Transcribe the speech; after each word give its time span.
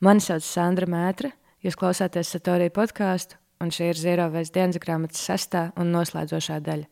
Mani 0.00 0.22
sauc 0.24 0.40
Sandra 0.40 0.86
Mētra, 0.88 1.28
jūs 1.60 1.74
klausāties 1.76 2.30
Satorija 2.32 2.72
podkāstu, 2.72 3.36
un 3.60 3.68
šī 3.68 3.90
ir 3.90 3.98
Zierovēs 4.00 4.48
dienas 4.54 4.80
grāmatas 4.80 5.20
sestā 5.20 5.66
un 5.76 5.90
noslēdzošā 5.92 6.56
daļa. 6.64 6.88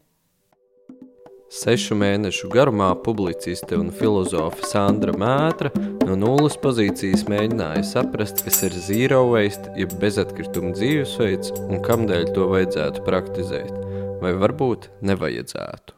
Sešu 1.49 1.97
mēnešu 1.97 2.51
garumā 2.53 2.91
publiciste 3.01 3.79
un 3.81 3.89
filozofe 3.97 4.69
Sandra 4.69 5.17
Mētra 5.17 5.73
no 6.05 6.21
nulles 6.21 6.61
pozīcijas 6.61 7.25
mēģināja 7.33 7.87
saprast, 7.95 8.45
kas 8.45 8.61
ir 8.69 8.77
zero 8.77 9.23
waste, 9.31 9.73
jeb 9.81 9.97
bezatkrituma 10.05 10.77
dzīvesveids 10.77 11.57
un 11.65 11.81
kamdēļ 11.89 12.29
to 12.37 12.53
vajadzētu 12.53 13.09
praktizēt, 13.09 13.73
vai 14.21 14.37
varbūt 14.37 14.91
nevajadzētu. 15.01 15.97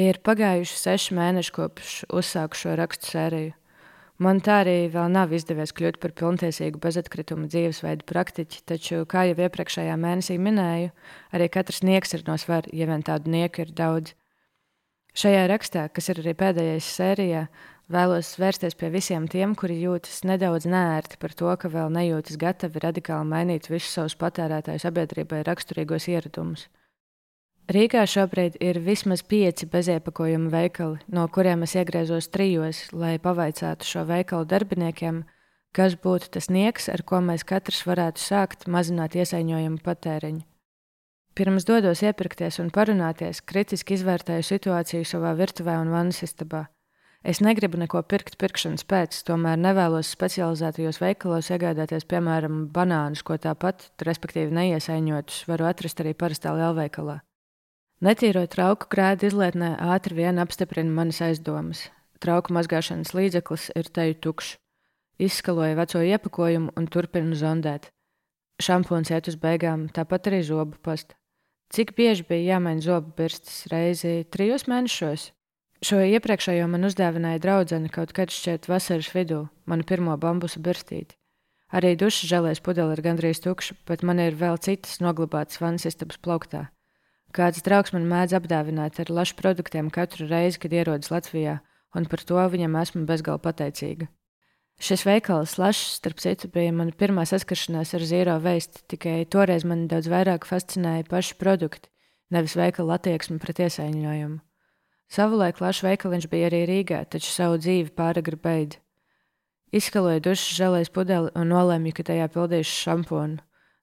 Ir 0.00 0.24
pagājuši 0.24 0.86
seši 0.88 1.20
mēneši 1.20 1.58
kopš 1.60 2.06
uzsāku 2.08 2.56
šo 2.56 2.80
rakstu 2.80 3.12
sēriju. 3.12 3.58
Man 4.22 4.38
tā 4.44 4.60
arī 4.62 4.76
vēl 4.92 5.08
nav 5.10 5.32
izdevies 5.34 5.72
kļūt 5.74 5.96
par 6.02 6.12
pilntiesīgu 6.18 6.78
bezatkritumu 6.82 7.48
dzīvesveidu 7.50 8.04
praktiķi, 8.06 8.60
taču, 8.68 9.00
kā 9.08 9.24
jau 9.26 9.38
iepriekšējā 9.46 9.94
mēnesī 9.98 10.36
minēju, 10.38 10.92
arī 11.34 11.48
katrs 11.50 11.80
nieks 11.86 12.14
ir 12.14 12.22
no 12.28 12.36
svara, 12.38 12.70
ja 12.76 12.86
vien 12.90 13.02
tādu 13.02 13.32
nieku 13.32 13.64
ir 13.64 13.72
daudz. 13.78 14.12
Šajā 15.18 15.46
rakstā, 15.50 15.88
kas 15.92 16.12
ir 16.12 16.22
arī 16.22 16.36
pēdējais 16.38 16.90
sērijā, 16.98 17.46
vēlos 17.92 18.34
vērsties 18.40 18.78
pie 18.78 18.92
visiem 18.94 19.26
tiem, 19.32 19.56
kuri 19.58 19.80
jūtas 19.80 20.22
nedaudz 20.28 20.68
nērti 20.70 21.18
par 21.20 21.34
to, 21.36 21.50
ka 21.58 21.72
vēl 21.72 21.90
nejūtas 21.96 22.38
gatavi 22.40 22.84
radikāli 22.84 23.28
mainīt 23.32 23.68
visus 23.72 23.96
savus 23.96 24.16
patērētāju 24.22 24.86
sabiedrībai 24.86 25.42
raksturīgos 25.48 26.08
ieradumus. 26.12 26.68
Rīgā 27.72 28.02
šobrīd 28.04 28.58
ir 28.60 28.76
vismaz 28.84 29.22
pieci 29.24 29.64
beziepakojumu 29.70 30.50
veikali, 30.52 30.98
no 31.08 31.22
kuriem 31.32 31.62
es 31.64 31.72
iegriezos 31.78 32.26
trijos, 32.28 32.82
lai 32.92 33.14
pavaicātu 33.22 33.86
šo 33.88 34.02
veikalu 34.10 34.44
darbiniekiem, 34.50 35.22
kas 35.72 35.96
būtu 35.96 36.28
tas 36.34 36.50
nieks, 36.52 36.90
ar 36.92 37.00
ko 37.08 37.22
mēs 37.24 37.46
katrs 37.48 37.86
varētu 37.88 38.20
sākt 38.20 38.68
mazināt 38.68 39.16
iesaiņojumu 39.16 39.80
patēriņu. 39.86 40.44
Pirms 41.32 41.64
dodos 41.64 42.04
iepirkties 42.04 42.60
un 42.60 42.68
parunāties, 42.76 43.40
kritiski 43.40 43.96
izvērtēju 43.96 44.44
situāciju 44.50 45.08
savā 45.08 45.32
virtuvē 45.40 45.78
un 45.80 45.96
vannas 45.96 46.20
istabā. 46.28 46.66
Es 47.24 47.40
negribu 47.40 47.80
neko 47.80 48.04
pirkt 48.04 48.36
pirkšanas 48.36 48.84
pēc, 48.84 49.24
tomēr 49.24 49.56
nevēlos 49.56 50.12
specializētajos 50.12 51.00
veikalos 51.00 51.48
iegādāties, 51.56 52.04
piemēram, 52.04 52.66
banānus, 52.68 53.24
ko 53.24 53.40
tāpat, 53.40 53.94
respektīvi 54.04 54.52
neiesaiņotus, 54.60 55.44
varu 55.48 55.72
atrast 55.72 56.04
arī 56.04 56.12
parastā 56.12 56.52
lielveikalā. 56.58 57.22
Netīro 58.02 58.40
trauku 58.50 58.88
krēdu 58.90 59.28
izlietnē 59.28 59.76
ātri 59.94 60.16
vien 60.16 60.42
apstiprina 60.42 60.90
manas 60.90 61.20
aizdomas. 61.22 61.84
Trauku 62.18 62.50
mazgāšanas 62.56 63.12
līdzeklis 63.14 63.68
ir 63.78 63.90
teju 63.94 64.16
tukšs. 64.24 64.56
Izskaloju 65.22 65.76
veco 65.78 66.02
iepakojumu 66.02 66.72
un 66.74 66.88
turpinu 66.90 67.38
zondēt. 67.38 67.86
Šampūns 68.58 69.12
iet 69.14 69.30
uz 69.30 69.38
beigām, 69.38 69.86
tāpat 69.94 70.26
arī 70.32 70.42
zobu 70.48 70.82
pasta. 70.82 71.14
Cik 71.70 71.94
bieži 71.94 72.26
bija 72.26 72.56
jāmaina 72.56 72.82
zobu 72.82 73.14
birstas 73.22 73.62
reizi 73.70 74.26
trijos 74.34 74.66
mēnešos? 74.66 75.30
Šo 75.86 76.02
iepriekšējo 76.02 76.66
man 76.74 76.90
uzdāvināja 76.90 77.38
draudzene 77.46 77.94
kaut 77.94 78.10
kad 78.18 78.34
šķiet 78.34 78.66
vasaras 78.66 79.14
vidū, 79.14 79.44
manu 79.62 79.86
pirmo 79.86 80.18
bambusu 80.18 80.58
birstīti. 80.58 81.14
Arī 81.70 81.94
dušas 81.94 82.34
žēlēs 82.34 82.66
pudele 82.66 82.98
ir 82.98 83.06
gandrīz 83.06 83.46
tukša, 83.46 83.78
bet 83.86 84.02
man 84.02 84.18
ir 84.18 84.34
vēl 84.34 84.58
citas 84.58 84.98
noglabātas 84.98 85.62
vannas 85.62 85.86
istabas 85.86 86.18
plauktā. 86.18 86.66
Kāds 87.32 87.64
draugs 87.64 87.94
man 87.94 88.04
mēdz 88.10 88.34
apdāvināt 88.36 88.98
ar 89.00 89.08
lašu 89.08 89.38
produktiem 89.38 89.88
katru 89.92 90.26
reizi, 90.28 90.58
kad 90.60 90.74
ierodas 90.76 91.08
Latvijā, 91.08 91.60
un 91.96 92.04
par 92.04 92.20
to 92.28 92.42
viņam 92.54 92.76
esmu 92.82 93.06
bezgalīgi 93.08 93.44
pateicīga. 93.46 94.08
Šis 94.82 95.04
veikals, 95.06 95.56
Lašs, 95.62 95.96
starp 96.00 96.20
citu, 96.20 96.48
bija 96.52 96.72
mana 96.74 96.92
pirmā 96.98 97.24
saskaršanās 97.28 97.94
ar 97.96 98.04
zīro 98.08 98.36
veistu, 98.42 98.82
tikai 98.90 99.22
toreiz 99.30 99.64
man 99.64 99.86
daudz 99.88 100.10
vairāk 100.12 100.44
fascinēja 100.48 101.06
paši 101.08 101.36
produkti, 101.40 101.88
nevis 102.34 102.56
veikala 102.58 102.98
attieksme 102.98 103.38
pret 103.40 103.62
iesaiņojumu. 103.62 104.40
Savulaik 105.12 105.60
Lašs 105.60 105.84
veikaliņš 105.86 106.26
bija 106.32 106.48
arī 106.48 106.64
Rīgā, 106.68 107.02
taču 107.08 107.30
savu 107.30 107.60
dzīvi 107.62 107.94
pāragri 107.96 108.38
beidza. 108.42 108.80
Izskaloju 109.72 110.20
dušas 110.24 110.58
žēlēs 110.58 110.92
pudeli 110.92 111.32
un 111.38 111.48
nolēmu, 111.52 111.94
ka 111.96 112.04
tajā 112.10 112.28
pildīšu 112.32 112.74
šampūnu. 112.82 113.40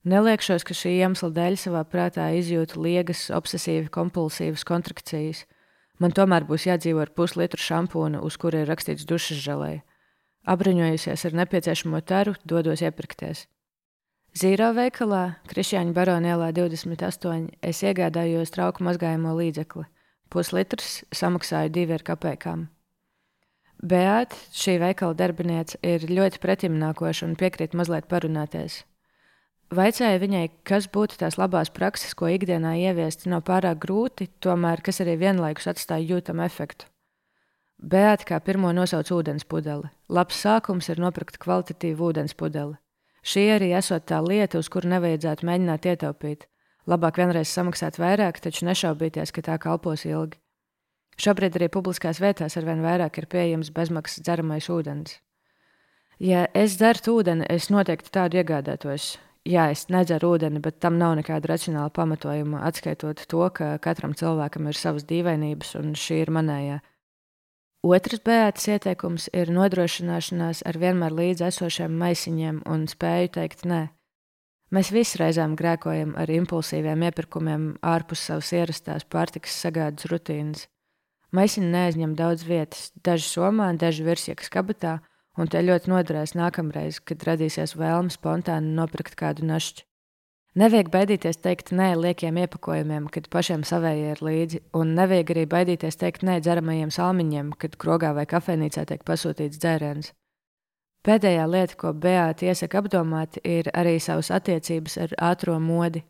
Neliekšos, 0.08 0.64
ka 0.64 0.72
šī 0.72 0.94
iemesla 1.02 1.28
dēļ 1.36 1.58
savā 1.60 1.82
prātā 1.84 2.30
izjūtu 2.40 2.80
liegas, 2.80 3.26
obsesīvi 3.36 3.90
kompulsīvas 3.92 4.64
kontrakcijas. 4.64 5.44
Man 6.00 6.16
tomēr 6.16 6.46
būs 6.48 6.70
jādzīvo 6.70 7.04
ar 7.04 7.12
puslitru 7.12 7.60
šampūna, 7.60 8.22
uz 8.24 8.38
kura 8.40 8.62
ir 8.64 8.72
rakstīts 8.72 9.04
dušas 9.10 9.42
žēlē. 9.44 9.74
Abriņojusies 10.48 11.26
ar 11.28 11.36
nepieciešamo 11.42 12.00
taru, 12.08 12.38
dodos 12.48 12.80
iepirkties. 12.80 13.44
Zīro 14.40 14.70
veikalā, 14.78 15.42
Krišņāņa 15.52 15.92
barona 15.92 16.31
ielā 16.31 16.52
28, 16.56 17.50
es 17.60 17.84
iegādājos 17.84 18.54
trauku 18.56 18.86
mazgājamo 18.88 19.34
līdzekli. 19.36 19.84
Puslitrs 20.31 21.02
samaksāju 21.12 21.74
divi 21.76 21.98
ar 21.98 22.06
kapekām. 22.08 22.70
Beata, 23.84 24.38
šī 24.56 24.78
veikala 24.80 25.18
darbiniece, 25.18 25.80
ir 25.84 26.08
ļoti 26.08 26.40
pretimnākoša 26.40 27.28
un 27.28 27.36
piekrīt 27.40 27.76
mazliet 27.76 28.08
parunāties. 28.08 28.86
Vaicāju 29.69 30.18
viņai, 30.24 30.47
kas 30.66 30.88
būtu 30.90 31.19
tās 31.22 31.35
labās 31.38 31.69
prakses, 31.69 32.16
ko 32.18 32.25
ikdienā 32.25 32.72
ieviest, 32.81 33.28
nav 33.30 33.44
pārāk 33.46 33.78
grūti, 33.84 34.25
tomēr 34.41 34.81
kas 34.81 34.97
arī 35.03 35.13
vienlaikus 35.22 35.69
atstāja 35.69 36.16
jūtamu 36.16 36.41
efektu. 36.41 36.88
Beata 37.78 38.25
kā 38.25 38.40
pirmo 38.41 38.72
nosauc 38.74 39.12
ūdens 39.13 39.46
pudeli. 39.46 39.91
Labs 40.09 40.41
sākums 40.41 40.90
ir 40.90 40.97
nopirkt 41.00 41.38
kvalitatīvu 41.38 42.09
ūdens 42.09 42.34
pudeli. 42.34 42.80
Šī 43.22 43.46
arī 43.59 43.69
esot 43.78 44.09
tā 44.09 44.24
lieta, 44.25 44.57
uz 44.57 44.72
kuru 44.74 44.90
nevajadzētu 44.90 45.46
mēģināt 45.46 45.86
ietaupīt. 45.94 46.50
Labāk 46.90 47.22
vienreiz 47.22 47.53
samaksāt 47.53 48.01
vairāk, 48.01 48.41
taču 48.41 48.66
nešaubīties, 48.66 49.30
ka 49.30 49.46
tā 49.46 49.62
kalpos 49.62 50.07
ilgi. 50.09 50.41
Šobrīd 51.22 51.62
arī 51.62 51.69
publiskās 51.69 52.18
vietās 52.24 52.57
arvien 52.57 52.81
vairāk 52.81 53.22
ir 53.22 53.30
pieejams 53.30 53.69
bezmaksas 53.75 54.25
dzeramais 54.25 54.66
ūdens. 54.74 55.19
Ja 56.18 56.47
es 56.57 56.80
dzertu 56.81 57.19
ūdeni, 57.22 57.46
es 57.53 57.69
noteikti 57.69 58.18
tādu 58.18 58.41
iegādātos 58.41 59.19
jā, 59.50 59.66
es 59.74 59.88
nedzeru 59.90 60.36
ūdeni, 60.36 60.62
bet 60.64 60.80
tam 60.84 61.00
nav 61.02 61.16
nekāda 61.20 61.52
racionāla 61.54 61.92
pamatojuma, 61.94 62.62
atskaitot 62.70 63.26
to, 63.30 63.44
ka 63.56 63.74
katram 63.84 64.14
cilvēkam 64.18 64.70
ir 64.70 64.78
savas 64.78 65.08
dīvainības, 65.10 65.76
un 65.82 65.94
šī 65.98 66.24
ir 66.24 66.34
manējā. 66.36 66.80
Otrs 67.90 68.20
bēdas 68.26 68.66
ieteikums 68.68 69.30
ir 69.32 69.54
nodrošināšanās 69.56 70.66
ar 70.68 70.80
vienmēr 70.82 71.16
līdzi 71.16 71.46
esošiem 71.48 71.94
maisiņiem 72.02 72.66
un 72.68 72.90
spēju 72.92 73.32
teikt 73.38 73.64
nē. 73.70 73.86
Mēs 74.76 74.92
visi 74.94 75.18
reizēm 75.18 75.56
grēkojam 75.58 76.12
ar 76.20 76.30
impulsīviem 76.30 77.08
iepirkumiem 77.08 77.64
ārpus 77.81 78.28
savas 78.28 78.52
ierastās 78.54 79.08
pārtikas 79.08 79.56
sagādas 79.64 80.06
rutīnas. 80.12 80.68
Maisiņi 81.34 81.72
neaizņem 81.72 82.14
daudz 82.20 82.44
vietas, 82.46 82.90
daži 83.06 83.26
somā, 83.30 83.72
daži 83.78 84.06
virsjakas 84.06 84.52
kabatā, 84.54 85.00
un 85.40 85.48
te 85.48 85.62
ļoti 85.64 85.92
noderēs 85.92 86.36
nākamreiz, 86.36 87.00
kad 87.00 87.24
radīsies 87.28 87.78
vēlme 87.80 88.12
spontāni 88.14 88.76
nopirkt 88.76 89.16
kādu 89.20 89.48
našķi. 89.48 89.86
Nevajag 90.60 90.90
baidīties 90.92 91.38
teikt 91.40 91.70
nē 91.78 91.94
liekiem 91.96 92.38
iepakojumiem, 92.42 93.06
kad 93.14 93.30
pašiem 93.32 93.62
savējie 93.64 94.16
ir 94.16 94.22
līdzi, 94.26 94.62
un 94.76 94.96
nevajag 94.98 95.36
arī 95.36 95.44
baidīties 95.52 96.00
teikt 96.02 96.26
nē 96.26 96.40
dzeramajiem 96.44 96.92
salmiņiem, 96.92 97.54
kad 97.62 97.78
krogā 97.80 98.16
vai 98.18 98.26
kafejnīcā 98.28 98.88
tiek 98.90 99.06
pasūtīts 99.08 99.62
dzēriens. 99.62 100.12
Pēdējā 101.06 101.46
lieta, 101.48 101.78
ko 101.80 101.94
Beāta 101.96 102.50
iesaka 102.50 102.82
apdomāt, 102.82 103.38
ir 103.48 103.70
arī 103.78 104.00
savas 104.04 104.34
attiecības 104.36 104.98
ar 105.06 105.14
ātrā 105.30 105.56
modi. 105.64 106.04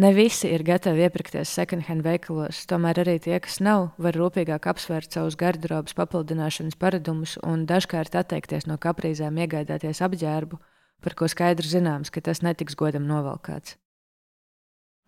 Ne 0.00 0.08
visi 0.16 0.48
ir 0.48 0.62
gatavi 0.64 1.02
iepirkties 1.04 1.50
second-hand 1.52 2.00
veikalos, 2.06 2.62
tomēr 2.64 3.02
arī 3.02 3.18
tie, 3.20 3.34
kas 3.44 3.58
nav, 3.60 3.90
var 4.00 4.16
rūpīgāk 4.16 4.64
apsvērt 4.72 5.12
savus 5.12 5.36
garderobas 5.36 5.92
papildināšanas 5.98 6.78
paradumus 6.80 7.34
un 7.44 7.66
dažkārt 7.68 8.16
atteikties 8.16 8.64
no 8.70 8.78
kaprīzēm 8.80 9.36
iegādāties 9.44 10.00
apģērbu, 10.06 10.56
par 11.04 11.16
ko 11.18 11.28
skaidri 11.28 11.68
zināms, 11.68 12.08
ka 12.08 12.24
tas 12.24 12.40
netiks 12.40 12.78
godam 12.78 13.04
novalkāts. 13.04 13.76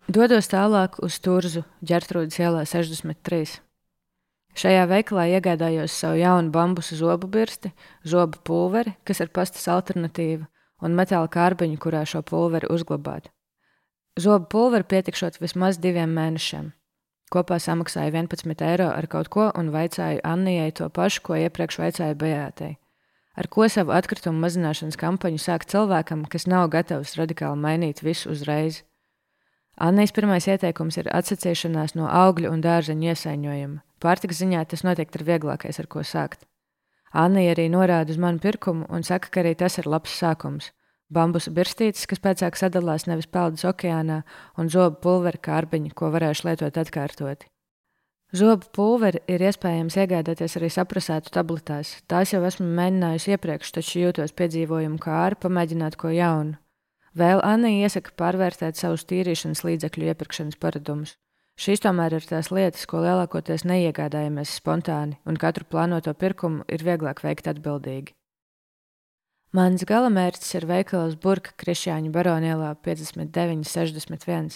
Dodos 0.05 0.51
tālāk 0.53 0.99
uz 1.01 1.17
Turzu, 1.17 1.65
ģērtrūdas 1.81 2.37
ielā 2.37 2.61
63. 2.69 3.55
Šajā 4.53 4.83
veikalā 4.85 5.25
iegādājos 5.33 5.97
savu 5.97 6.21
jaunu 6.21 6.53
bambusu 6.53 6.99
zobu 6.99 7.25
birsti, 7.25 7.73
zobu 8.05 8.37
pulveri, 8.45 8.93
kas 9.01 9.25
ir 9.25 9.33
pastas 9.33 9.65
alternatīva, 9.65 10.45
un 10.85 10.93
metāla 10.93 11.25
kārbiņu, 11.25 11.81
kurā 11.81 12.05
šo 12.05 12.21
pulveri 12.21 12.69
uzglabāt. 12.69 13.33
Zobu 14.15 14.45
pulveri 14.47 14.85
pietikšot 14.87 15.41
vismaz 15.43 15.75
diviem 15.83 16.13
mēnešiem. 16.15 16.69
Kopā 17.35 17.57
samaksāju 17.59 18.13
11 18.15 18.61
eiro 18.63 18.85
ar 18.87 19.07
kaut 19.11 19.27
ko 19.27 19.49
un 19.59 19.73
vaicāju 19.73 20.21
Annijai 20.23 20.71
to 20.71 20.87
pašu, 20.87 21.19
ko 21.25 21.35
iepriekš 21.35 21.81
vaicāju 21.81 22.15
Beatai. 22.21 22.69
Ar 23.35 23.49
ko 23.51 23.67
savu 23.67 23.91
atkritumu 23.91 24.39
mazināšanas 24.39 24.95
kampaņu 25.01 25.41
sākt 25.43 25.73
cilvēkam, 25.73 26.23
kas 26.31 26.47
nav 26.47 26.69
gatavs 26.71 27.17
radikāli 27.19 27.59
mainīt 27.59 27.99
visu 28.07 28.31
uzreiz? 28.31 28.85
Annijas 29.75 30.15
pirmais 30.15 30.47
ieteikums 30.47 30.95
ir 31.01 31.11
atsacīšanās 31.11 31.97
no 31.99 32.07
augļu 32.07 32.53
un 32.55 32.63
dārzeņu 32.63 33.11
iesaiņojuma. 33.11 33.83
Pārtikas 33.99 34.39
ziņā 34.39 34.63
tas 34.71 34.87
noteikti 34.87 35.19
ir 35.19 35.27
vieglākais, 35.27 35.81
ar 35.83 35.91
ko 35.91 36.07
sākt. 36.07 36.47
Anna 37.11 37.43
arī 37.51 37.67
norāda 37.67 38.15
uz 38.15 38.21
manu 38.21 38.39
pirkumu 38.39 38.87
un 38.87 39.03
saka, 39.03 39.27
ka 39.27 39.43
arī 39.43 39.57
tas 39.59 39.75
ir 39.83 39.91
labs 39.91 40.15
sākums. 40.15 40.71
Bambusa 41.13 41.51
birstītes, 41.53 42.07
kas 42.09 42.21
pēcāk 42.21 42.55
sadalās 42.57 43.05
nevis 43.05 43.27
peldas 43.29 43.65
okeānā, 43.69 44.23
un 44.57 44.71
zobu 44.73 44.97
pulveri 45.03 45.37
kārbiņi, 45.37 45.93
ko 45.93 46.09
varēšu 46.15 46.47
lietot 46.49 46.79
atkārtoti. 46.81 47.45
Zobu 48.35 48.65
pulveri 48.73 49.21
ir 49.29 49.43
iespējams 49.45 49.95
iegādāties 50.01 50.57
arī 50.57 50.71
saprasētu 50.73 51.29
tabletēs. 51.31 51.91
Tās 52.09 52.33
jau 52.33 52.41
esmu 52.43 52.65
mēģinājusi 52.79 53.35
iepriekš, 53.35 53.71
taču 53.77 54.01
jūtos 54.01 54.33
piedzīvojumu 54.35 54.97
kā 54.99 55.13
ārā, 55.27 55.37
pamēģināt 55.45 55.95
ko 56.01 56.09
jaunu. 56.09 56.57
Vēl 57.15 57.39
Anna 57.47 57.69
iesaka 57.71 58.11
pārvērtēt 58.19 58.81
savus 58.81 59.05
tīrīšanas 59.07 59.61
līdzekļu 59.63 60.09
iepirkšanas 60.09 60.59
paradumus. 60.59 61.15
Šīs 61.55 61.85
tomēr 61.85 62.17
ir 62.17 62.25
tās 62.27 62.49
lietas, 62.51 62.83
ko 62.89 62.99
lielākoties 63.05 63.63
neiegādājamies 63.69 64.57
spontāni, 64.57 65.21
un 65.23 65.37
katru 65.39 65.63
plānoto 65.69 66.11
pirkumu 66.11 66.65
ir 66.67 66.83
vieglāk 66.83 67.23
veikt 67.23 67.47
atbildīgi. 67.53 68.17
Mans 69.55 69.85
galamērķis 69.87 70.49
ir 70.57 70.65
veikals 70.67 71.13
Burka 71.21 71.53
Krišjāņa 71.61 72.09
Baronielā 72.11 72.73
5961. 72.83 74.49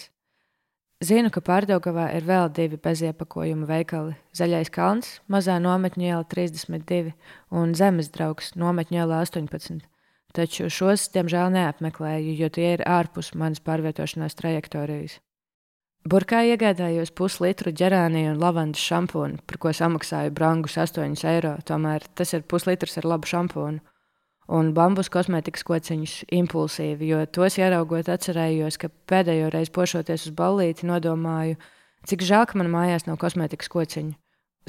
Zinu, 1.00 1.30
ka 1.32 1.40
Pārdaugavā 1.40 2.10
ir 2.18 2.26
vēl 2.28 2.50
divi 2.52 2.76
beziepakojuma 2.76 3.64
veikali- 3.70 4.18
Zaļais 4.38 4.68
kalns, 4.74 5.20
mazā 5.24 5.56
nometņu 5.56 6.04
iela 6.04 6.24
32 6.34 7.14
un 7.50 7.72
Zemes 7.72 8.10
draugs 8.12 8.52
nometņu 8.56 8.98
iela 8.98 9.22
18. 9.24 9.86
Taču 10.36 10.68
šos, 10.68 11.08
diemžēl, 11.14 11.48
neapmeklēju, 11.54 12.36
jo 12.36 12.48
tie 12.50 12.74
ir 12.74 12.84
ārpus 12.84 13.32
manas 13.34 13.60
pārvietošanās 13.60 14.36
trajektorijas. 14.36 15.16
Burkā 16.04 16.42
iegādājos 16.44 17.14
puslitru 17.14 17.72
ģerāniju 17.72 18.34
un 18.34 18.42
lavandas 18.42 18.84
šampūnu, 18.84 19.38
par 19.46 19.56
ko 19.56 19.72
samaksāju 19.72 20.30
brangus 20.30 20.76
8 20.76 21.24
eiro. 21.24 21.56
Tomēr 21.64 22.04
tas 22.14 22.34
ir 22.34 22.42
puslitrs 22.42 22.98
ar 22.98 23.04
labu 23.04 23.24
šampūnu 23.24 23.80
un 24.50 24.72
bambus 24.74 25.10
kosmētikas 25.12 25.64
kociņus 25.66 26.14
impulsīvi, 26.34 27.10
jo 27.12 27.20
tos 27.30 27.58
ieraugot, 27.60 28.10
atcerējos, 28.10 28.78
ka 28.80 28.90
pēdējo 29.10 29.50
reizi 29.54 29.72
pošoties 29.74 30.26
uz 30.30 30.34
ballīti, 30.36 30.88
nodomāju, 30.90 31.58
cik 32.10 32.24
žēl, 32.26 32.48
ka 32.50 32.58
man 32.58 32.72
mājās 32.72 33.06
nav 33.06 33.20
kosmētikas 33.22 33.70
kociņu. 33.72 34.16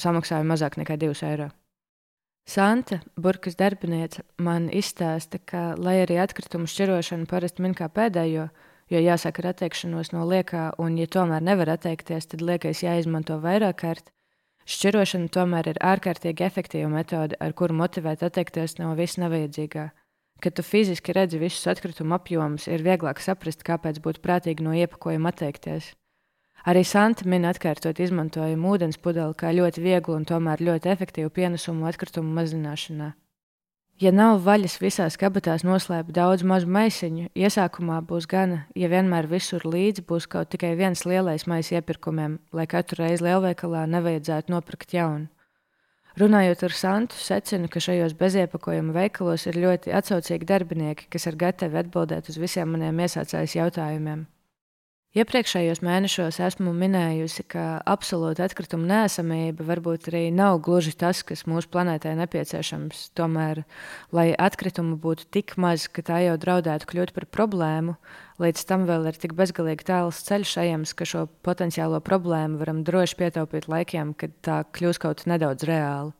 Samaksāju 0.01 0.47
mazāk 0.47 0.77
nekā 0.79 0.97
2 1.01 1.25
eiro. 1.27 1.49
Santa, 2.47 3.01
burkas 3.21 3.57
darbiniece, 3.59 4.23
man 4.41 4.69
izstāsta, 4.73 5.37
ka, 5.45 5.75
lai 5.77 5.99
arī 6.01 6.17
atkritumu 6.23 6.69
šķirošanu 6.69 7.29
parasti 7.29 7.61
min 7.61 7.75
kā 7.77 7.89
pēdējo, 7.91 8.47
jo 8.91 9.01
jāsaka 9.01 9.43
ar 9.43 9.51
atteikšanos 9.51 10.11
no 10.15 10.25
liekā, 10.29 10.71
un, 10.81 10.97
ja 10.97 11.07
tomēr 11.07 11.43
nevar 11.45 11.75
atteikties, 11.75 12.31
tad 12.33 12.41
liekais 12.41 12.81
jāizmanto 12.83 13.37
vairāk 13.43 13.77
kārt, 13.83 14.11
Šķirošana 14.69 15.31
tomēr 15.33 15.71
ir 15.71 15.79
ārkārtīgi 15.81 16.45
efektīva 16.45 16.89
metode, 16.91 17.37
ar 17.41 17.53
kuru 17.57 17.73
motivēt 17.79 18.21
atteikties 18.27 18.77
no 18.77 18.93
viss 18.99 19.17
nevajadzīgā. 19.21 19.87
Kad 20.41 20.57
tu 20.57 20.65
fiziski 20.65 21.13
redzi 21.13 21.39
visus 21.41 21.67
atkritumu 21.69 22.15
apjomus, 22.17 22.67
ir 22.67 22.85
vieglāk 22.85 23.21
saprast, 23.21 23.65
kāpēc 23.65 24.01
būtu 24.01 24.21
prātīgi 24.21 24.65
no 24.65 24.73
iepakojuma 24.77 25.33
atteikties. 25.33 25.91
Arī 26.65 26.83
Santa 26.85 27.25
min 27.25 27.45
atkārtot 27.49 27.97
izmantojumu 27.97 28.75
ūdens 28.75 28.99
pudeli 29.01 29.33
kā 29.37 29.49
ļoti 29.53 29.81
vieglu 29.81 30.19
un 30.19 30.27
tomēr 30.29 30.61
ļoti 30.61 30.91
efektīvu 30.93 31.33
pienesumu 31.33 31.89
atkritumu 31.89 32.33
mazināšanā. 32.37 33.13
Ja 34.01 34.09
nav 34.09 34.39
vaļas 34.41 34.79
visās 34.81 35.13
kabatās 35.21 35.61
noslēpt 35.61 36.09
daudz 36.15 36.41
mazu 36.41 36.65
maisiņu, 36.73 37.27
iesākumā 37.37 37.99
būs 38.09 38.25
gana, 38.25 38.63
ja 38.73 38.87
vienmēr 38.89 39.27
visur 39.29 39.61
līdzi 39.61 40.01
būs 40.09 40.25
kaut 40.25 40.49
tikai 40.49 40.71
viens 40.79 41.05
lielais 41.05 41.45
maisa 41.45 41.75
iepirkumiem, 41.77 42.39
lai 42.49 42.65
katru 42.71 43.03
reizi 43.03 43.27
lielveikalā 43.27 43.83
nevajadzētu 43.93 44.55
nopirkt 44.55 44.97
jaunu. 44.97 45.29
Runājot 46.17 46.65
ar 46.65 46.73
Santu, 46.73 47.21
secinu, 47.21 47.69
ka 47.69 47.77
šajos 47.77 48.17
beziepakojuma 48.17 48.97
veikalos 48.97 49.45
ir 49.45 49.61
ļoti 49.61 49.93
atsaucīgi 49.93 50.49
darbinieki, 50.49 51.05
kas 51.13 51.29
ir 51.29 51.37
gatavi 51.45 51.83
atbildēt 51.85 52.33
uz 52.33 52.41
visiem 52.41 52.73
maniem 52.73 53.05
iesācējas 53.05 53.53
jautājumiem. 53.59 54.25
Iepriekšējos 55.11 55.81
mēnešos 55.83 56.37
esmu 56.39 56.71
minējusi, 56.71 57.43
ka 57.51 57.63
absolūta 57.83 58.45
atkrituma 58.45 58.85
nesamība 58.87 59.65
varbūt 59.67 60.07
arī 60.07 60.21
nav 60.31 60.61
gluži 60.63 60.93
tas, 60.95 61.19
kas 61.27 61.43
mūsu 61.51 61.67
planētai 61.73 62.13
nepieciešams. 62.15 63.09
Tomēr, 63.19 63.65
lai 64.15 64.29
atkritumu 64.31 64.95
būtu 65.03 65.27
tik 65.35 65.57
maz, 65.59 65.89
ka 65.91 66.05
tā 66.07 66.21
jau 66.23 66.37
draudētu 66.39 66.87
kļūt 66.87 67.11
par 67.17 67.27
problēmu, 67.27 67.97
līdz 68.39 68.63
tam 68.71 68.87
vēl 68.87 69.11
ir 69.11 69.19
tik 69.19 69.35
bezgalīgi 69.35 69.89
tāls 69.91 70.23
ceļš 70.31 70.57
ejams, 70.63 70.95
ka 70.95 71.03
šo 71.03 71.27
potenciālo 71.43 71.99
problēmu 71.99 72.63
varam 72.63 72.79
droši 72.87 73.19
pietaupīt 73.19 73.67
laikiem, 73.67 74.15
kad 74.15 74.39
tā 74.47 74.63
kļūs 74.71 75.03
kaut 75.03 75.27
nedaudz 75.27 75.67
reāla. 75.67 76.15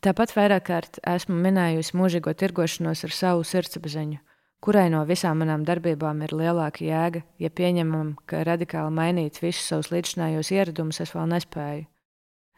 Tāpat 0.00 0.32
vairāk 0.32 0.70
kārt 0.72 1.04
esmu 1.04 1.36
minējusi 1.36 2.00
mūžīgo 2.00 2.32
tirgošanos 2.32 3.04
ar 3.04 3.12
savu 3.12 3.44
sirdsapziņu 3.44 4.24
kurai 4.64 4.86
no 4.92 5.02
visām 5.04 5.42
manām 5.42 5.64
darbībām 5.68 6.22
ir 6.24 6.32
lielāka 6.32 6.84
jēga, 6.86 7.20
ja 7.38 7.50
pieņemam, 7.52 8.14
ka 8.26 8.44
radikāli 8.48 8.94
mainīt 8.96 9.42
visus 9.42 9.66
savus 9.68 9.90
līdzinājos 9.92 10.52
ieradumus 10.56 11.02
es 11.04 11.12
vēl 11.12 11.28
nespēju. 11.34 11.84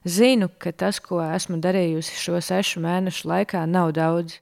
Zinu, 0.06 0.46
ka 0.62 0.70
tas, 0.70 1.00
ko 1.02 1.18
esmu 1.24 1.58
darījusi 1.58 2.14
šo 2.20 2.38
sešu 2.38 2.82
mēnešu 2.84 3.26
laikā, 3.26 3.64
nav 3.66 3.90
daudz, 3.96 4.36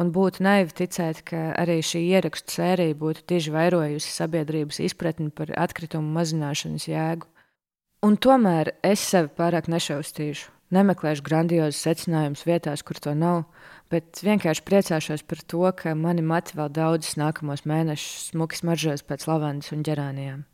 un 0.00 0.12
būtu 0.14 0.40
naivi 0.46 0.72
ticēt, 0.78 1.20
ka 1.28 1.50
arī 1.60 1.80
šī 1.84 2.00
ierakstu 2.14 2.56
sērija 2.56 2.96
būtu 3.02 3.26
tieši 3.28 3.52
vairojusi 3.52 4.14
sabiedrības 4.14 4.80
izpratni 4.86 5.28
par 5.28 5.52
atkritumu 5.60 6.14
mazināšanas 6.16 6.88
jēgu. 6.88 7.28
Un 8.06 8.16
tomēr 8.16 8.72
es 8.86 9.04
sevi 9.12 9.28
pārāk 9.36 9.68
nešaustīšu, 9.68 10.48
nemeklēšu 10.74 11.24
grandiozus 11.26 11.82
secinājumus 11.86 12.46
vietās, 12.48 12.84
kur 12.86 13.00
to 13.02 13.14
nav, 13.14 13.44
bet 13.92 14.22
vienkārši 14.26 14.66
priecāšos 14.66 15.26
par 15.26 15.42
to, 15.46 15.64
ka 15.76 15.96
mani 15.98 16.22
mati 16.22 16.58
vēl 16.58 16.70
daudzus 16.74 17.18
nākamos 17.20 17.66
mēnešus 17.66 18.30
smuki 18.32 18.62
smaržos 18.62 19.06
pēc 19.06 19.26
lavandas 19.30 19.74
un 19.76 19.86
ģerānijām. 19.86 20.49